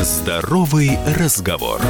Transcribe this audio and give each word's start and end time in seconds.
Здоровый 0.00 0.96
разговор. 1.16 1.80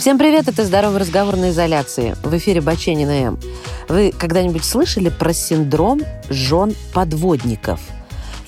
Всем 0.00 0.18
привет, 0.18 0.48
это 0.48 0.64
«Здоровый 0.64 0.98
разговор 0.98 1.36
на 1.36 1.50
изоляции». 1.50 2.16
В 2.24 2.36
эфире 2.36 2.60
Баченина 2.60 3.10
М. 3.10 3.38
Вы 3.88 4.10
когда-нибудь 4.10 4.64
слышали 4.64 5.10
про 5.10 5.32
синдром 5.32 6.00
жен 6.28 6.74
подводников? 6.92 7.78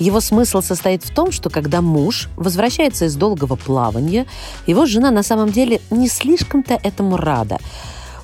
Его 0.00 0.18
смысл 0.18 0.62
состоит 0.62 1.04
в 1.04 1.14
том, 1.14 1.30
что 1.30 1.48
когда 1.48 1.80
муж 1.80 2.28
возвращается 2.34 3.04
из 3.04 3.14
долгого 3.14 3.54
плавания, 3.54 4.26
его 4.66 4.84
жена 4.86 5.12
на 5.12 5.22
самом 5.22 5.52
деле 5.52 5.80
не 5.90 6.08
слишком-то 6.08 6.80
этому 6.82 7.16
рада– 7.16 7.58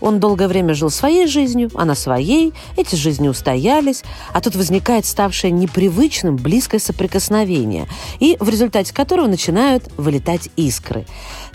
он 0.01 0.21
долгое 0.21 0.49
время 0.49 0.75
жил 0.75 0.91
своей 0.91 1.27
жизнью, 1.27 1.71
она 1.75 1.95
своей, 1.95 2.53
эти 2.77 2.95
жизни 2.95 3.29
устоялись, 3.29 4.03
а 4.33 4.41
тут 4.41 4.55
возникает 4.57 5.07
ставшее 5.07 5.51
непривычным 5.51 6.37
близкое 6.37 6.79
соприкосновение, 6.79 7.87
и 8.21 8.37
в 8.41 8.49
результате 8.49 8.95
которого 8.95 9.27
начинают 9.27 9.85
вылетать 9.97 10.51
искры. 10.57 11.07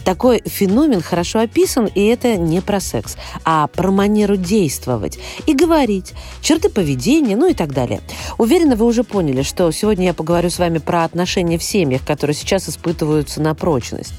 Такой 0.03 0.41
феномен 0.45 1.01
хорошо 1.01 1.39
описан, 1.39 1.85
и 1.85 2.03
это 2.05 2.35
не 2.35 2.61
про 2.61 2.79
секс, 2.79 3.15
а 3.45 3.67
про 3.67 3.91
манеру 3.91 4.35
действовать 4.35 5.17
и 5.45 5.53
говорить, 5.53 6.13
черты 6.41 6.69
поведения, 6.69 7.35
ну 7.35 7.49
и 7.49 7.53
так 7.53 7.73
далее. 7.73 8.01
Уверена, 8.37 8.75
вы 8.75 8.85
уже 8.85 9.03
поняли, 9.03 9.43
что 9.43 9.71
сегодня 9.71 10.07
я 10.07 10.13
поговорю 10.13 10.49
с 10.49 10.59
вами 10.59 10.79
про 10.79 11.05
отношения 11.05 11.57
в 11.57 11.63
семьях, 11.63 12.05
которые 12.05 12.35
сейчас 12.35 12.67
испытываются 12.67 13.41
на 13.41 13.55
прочность. 13.55 14.13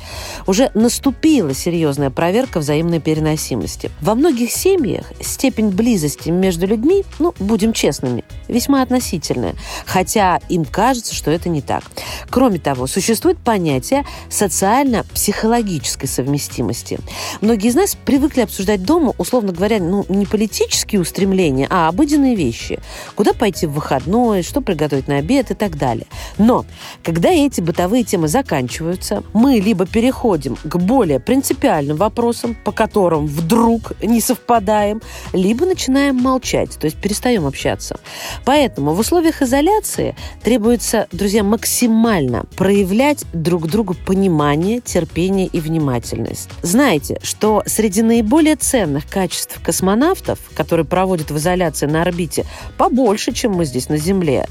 Уже 0.47 0.70
наступила 0.75 1.52
серьезная 1.55 2.11
проверка 2.11 2.61
взаимной 2.61 3.00
переносимости. 3.00 3.91
Во 4.14 4.18
многих 4.18 4.52
семьях 4.52 5.06
степень 5.20 5.70
близости 5.70 6.28
между 6.28 6.68
людьми, 6.68 7.02
ну, 7.18 7.34
будем 7.41 7.72
честными, 7.72 8.22
весьма 8.46 8.80
относительная, 8.82 9.56
хотя 9.86 10.38
им 10.48 10.64
кажется, 10.64 11.16
что 11.16 11.32
это 11.32 11.48
не 11.48 11.60
так. 11.60 11.82
Кроме 12.30 12.60
того, 12.60 12.86
существует 12.86 13.38
понятие 13.38 14.05
социально-психологической 14.30 16.08
совместимости. 16.08 17.00
Многие 17.41 17.70
из 17.70 17.74
нас 17.74 17.97
привыкли 18.05 18.42
обсуждать 18.42 18.84
дома, 18.84 19.14
условно 19.19 19.52
говоря, 19.52 19.80
ну, 19.80 20.06
не 20.08 20.27
политические 20.27 21.00
устремления, 21.00 21.67
а 21.69 21.89
обыденные 21.89 22.36
вещи. 22.36 22.78
Куда 23.17 23.33
пойти 23.33 23.67
в 23.67 23.72
выходной, 23.72 24.44
что 24.44 24.61
приготовить 24.61 25.08
на 25.08 25.17
обед 25.17 25.50
и 25.50 25.55
так 25.55 25.77
далее. 25.77 26.06
Но, 26.39 26.64
когда 27.02 27.30
эти 27.30 27.61
бытовые 27.61 28.05
темы 28.05 28.28
заканчиваются, 28.28 29.24
мы 29.33 29.55
либо 29.55 29.86
переходим 29.86 30.55
к 30.55 30.77
более 30.77 31.19
принципиальным 31.19 31.96
вопросам, 31.96 32.55
по 32.64 32.70
которым 32.70 33.27
вдруг 33.27 33.92
не 34.06 34.20
совпадаем, 34.20 35.02
либо 35.33 35.66
начинаем 35.66 36.16
молчать, 36.16 36.70
то 36.78 36.86
есть 36.86 36.97
перестаем 36.97 37.47
общаться. 37.47 37.98
Поэтому 38.44 38.94
в 38.94 38.98
условиях 38.98 39.42
изоляции 39.42 40.14
требуется, 40.42 41.06
друзья, 41.12 41.42
максимально 41.42 42.44
проявлять 42.56 43.24
друг 43.33 43.66
другу 43.69 43.94
понимание, 44.06 44.80
терпение 44.80 45.46
и 45.46 45.61
внимательность. 45.61 46.48
Знаете, 46.62 47.19
что 47.22 47.62
среди 47.66 48.02
наиболее 48.02 48.56
ценных 48.56 49.08
качеств 49.08 49.61
космонавтов, 49.62 50.39
которые 50.55 50.86
проводят 50.86 51.30
в 51.30 51.36
изоляции 51.36 51.86
на 51.86 52.02
орбите, 52.02 52.44
побольше, 52.77 53.33
чем 53.33 53.52
мы 53.52 53.64
здесь 53.64 53.89
на 53.89 53.96
Земле, 53.96 54.46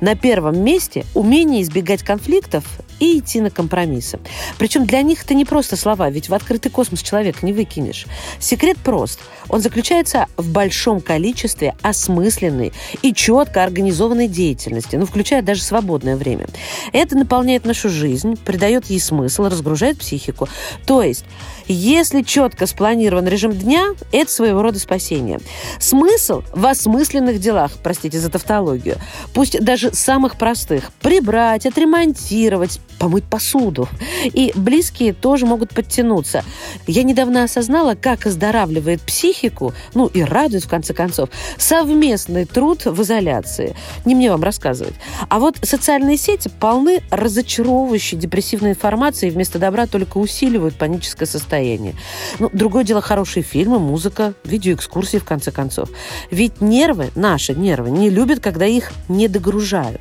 на 0.00 0.16
первом 0.16 0.62
месте 0.62 1.04
умение 1.14 1.62
избегать 1.62 2.02
конфликтов 2.02 2.64
и 3.00 3.18
идти 3.18 3.40
на 3.40 3.50
компромиссы. 3.50 4.18
Причем 4.58 4.86
для 4.86 5.02
них 5.02 5.24
это 5.24 5.34
не 5.34 5.44
просто 5.44 5.76
слова, 5.76 6.10
ведь 6.10 6.28
в 6.28 6.34
открытый 6.34 6.70
космос 6.70 7.02
человека 7.02 7.38
не 7.42 7.52
выкинешь. 7.52 8.06
Секрет 8.38 8.78
прост. 8.78 9.20
Он 9.48 9.60
заключается 9.60 10.26
в 10.36 10.50
большом 10.50 11.00
количестве 11.00 11.74
осмысленной 11.82 12.72
и 13.02 13.12
четко 13.12 13.62
организованной 13.62 14.28
деятельности, 14.28 14.96
ну, 14.96 15.06
включая 15.06 15.42
даже 15.42 15.62
свободное 15.62 16.16
время. 16.16 16.46
Это 16.92 17.16
наполняет 17.16 17.64
нашу 17.64 17.88
жизнь, 17.88 18.36
придает 18.36 18.86
ей 18.86 19.00
смысл, 19.00 19.44
разгружает 19.44 19.98
психику. 19.98 20.48
То 20.86 21.02
есть, 21.02 21.24
если 21.66 22.22
четко 22.22 22.66
спланирован 22.66 23.26
режим 23.26 23.52
дня, 23.52 23.94
это 24.12 24.30
своего 24.30 24.62
рода 24.62 24.78
спасение. 24.78 25.40
Смысл 25.78 26.42
в 26.52 26.66
осмысленных 26.66 27.40
делах, 27.40 27.72
простите 27.82 28.18
за 28.18 28.30
тавтологию, 28.30 28.96
пусть 29.32 29.58
даже 29.60 29.92
самых 29.92 30.36
простых. 30.36 30.90
Прибрать, 31.00 31.66
отремонтировать, 31.66 32.80
помыть 32.98 33.24
посуду. 33.24 33.88
И 34.24 34.52
близкие 34.54 35.12
тоже 35.12 35.46
могут 35.46 35.70
подтянуться. 35.70 36.44
Я 36.86 37.02
недавно 37.02 37.44
осознала, 37.44 37.94
как 37.94 38.26
оздоравливает 38.26 39.02
психику, 39.02 39.74
ну 39.94 40.06
и 40.06 40.22
радует, 40.22 40.64
в 40.64 40.68
конце 40.68 40.94
концов, 40.94 41.28
совместный 41.58 42.44
труд 42.44 42.84
в 42.86 43.02
изоляции. 43.02 43.74
Не 44.04 44.14
мне 44.14 44.30
вам 44.30 44.42
рассказывать. 44.42 44.94
А 45.28 45.38
вот 45.38 45.58
социальные 45.62 46.16
сети 46.16 46.48
полны 46.48 47.02
разочаровывающей 47.10 48.16
депрессивной 48.18 48.70
информации 48.70 49.28
и 49.28 49.30
вместо 49.30 49.58
добра 49.58 49.86
только 49.86 50.18
усиливают 50.18 50.76
паническое 50.76 51.26
состояние. 51.26 51.94
Ну, 52.38 52.50
другое 52.52 52.84
дело 52.84 53.00
хорошие 53.00 53.42
фильмы, 53.42 53.78
музыка, 53.78 54.34
видеоэкскурсии, 54.44 55.18
в 55.18 55.24
конце 55.24 55.50
концов. 55.50 55.90
Ведь 56.30 56.60
нервы, 56.60 57.10
наши 57.14 57.54
нервы, 57.54 57.90
не 57.90 58.10
любят, 58.10 58.40
когда 58.40 58.66
их 58.66 58.92
не 59.08 59.28
догружают. 59.28 60.00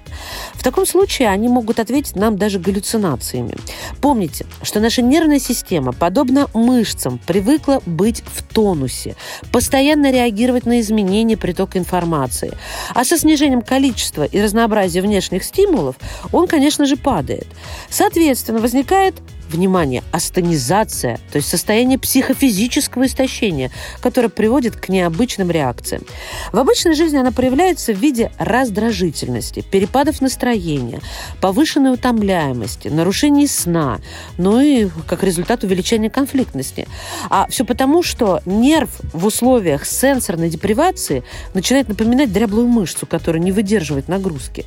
В 0.54 0.64
таком 0.64 0.86
случае 0.86 1.30
они 1.30 1.48
могут 1.48 1.80
ответить 1.80 2.16
нам 2.16 2.38
даже 2.38 2.60
галлюцинациями 2.60 2.82
галлюцинациями. 2.83 3.55
Помните, 4.01 4.45
что 4.61 4.79
наша 4.79 5.01
нервная 5.01 5.39
система, 5.39 5.94
подобно 5.94 6.47
мышцам, 6.53 7.19
привыкла 7.25 7.81
быть 7.85 8.23
в 8.25 8.44
тонусе, 8.44 9.16
постоянно 9.51 10.11
реагировать 10.11 10.66
на 10.66 10.79
изменения 10.81 11.38
притока 11.38 11.77
информации. 11.79 12.53
А 12.94 13.03
со 13.05 13.17
снижением 13.17 13.61
количества 13.61 14.23
и 14.23 14.41
разнообразия 14.41 15.01
внешних 15.01 15.44
стимулов 15.44 15.95
он, 16.31 16.47
конечно 16.47 16.85
же, 16.85 16.97
падает. 16.97 17.47
Соответственно, 17.89 18.59
возникает 18.59 19.15
внимание, 19.53 20.03
астенизация, 20.12 21.19
то 21.31 21.38
есть 21.38 21.47
состояние 21.47 21.97
психофизического 21.97 23.06
истощения, 23.06 23.72
которое 24.02 24.30
приводит 24.30 24.75
к 24.75 24.90
необычным 24.90 25.52
реакциям. 25.52 26.03
В 26.52 26.58
обычной 26.58 26.96
жизни 26.96 27.18
она 27.18 27.31
проявляется 27.31 27.94
в 27.94 27.97
виде 27.97 28.31
раздражительности, 28.38 29.62
перепадов 29.62 30.22
настроения, 30.22 31.00
повышенной 31.42 31.94
утомляемости, 31.94 32.88
нарушений 32.88 33.47
сна, 33.47 34.00
ну 34.38 34.59
и 34.59 34.90
как 35.08 35.24
результат 35.24 35.63
увеличения 35.63 36.09
конфликтности. 36.09 36.88
А 37.30 37.47
все 37.50 37.66
потому, 37.66 38.03
что 38.03 38.42
нерв 38.46 38.90
в 39.13 39.25
условиях 39.25 39.86
сенсорной 39.86 40.50
депривации 40.50 41.24
начинает 41.53 41.88
напоминать 41.88 42.31
дряблую 42.31 42.68
мышцу, 42.68 43.06
которая 43.06 43.42
не 43.42 43.52
выдерживает 43.52 44.08
нагрузки. 44.08 44.66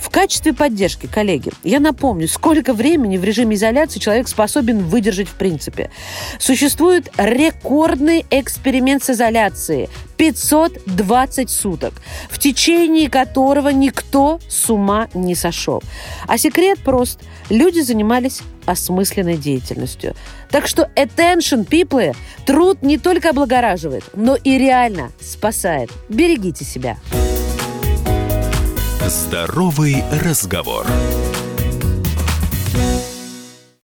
В 0.00 0.10
качестве 0.10 0.52
поддержки, 0.52 1.06
коллеги, 1.06 1.52
я 1.62 1.80
напомню, 1.80 2.28
сколько 2.28 2.72
времени 2.72 3.16
в 3.16 3.24
режиме 3.24 3.56
изоляции 3.56 4.00
человек 4.00 4.23
человек 4.24 4.28
способен 4.28 4.78
выдержать 4.84 5.28
в 5.28 5.34
принципе. 5.34 5.90
Существует 6.38 7.10
рекордный 7.16 8.24
эксперимент 8.30 9.02
с 9.04 9.10
изоляцией. 9.10 9.88
520 10.16 11.50
суток, 11.50 11.94
в 12.30 12.38
течение 12.38 13.10
которого 13.10 13.70
никто 13.70 14.38
с 14.48 14.70
ума 14.70 15.08
не 15.12 15.34
сошел. 15.34 15.82
А 16.28 16.38
секрет 16.38 16.78
прост. 16.84 17.20
Люди 17.50 17.80
занимались 17.80 18.40
осмысленной 18.64 19.36
деятельностью. 19.36 20.14
Так 20.50 20.66
что 20.68 20.88
attention, 20.94 21.66
people, 21.66 22.16
труд 22.46 22.82
не 22.82 22.96
только 22.96 23.30
облагораживает, 23.30 24.04
но 24.14 24.36
и 24.36 24.56
реально 24.56 25.10
спасает. 25.20 25.90
Берегите 26.08 26.64
себя. 26.64 26.96
Здоровый 29.06 30.02
разговор. 30.22 30.86